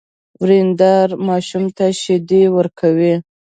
[0.41, 3.13] ورېندار ماشوم ته شيدې ورکولې.